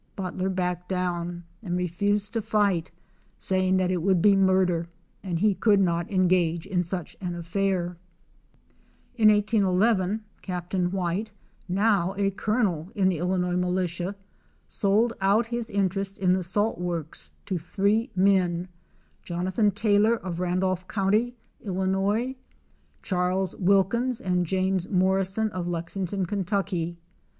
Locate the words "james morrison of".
24.47-25.67